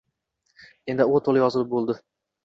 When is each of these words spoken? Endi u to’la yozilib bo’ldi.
Endi 0.93 1.05
u 1.17 1.21
to’la 1.27 1.43
yozilib 1.43 1.69
bo’ldi. 1.75 1.97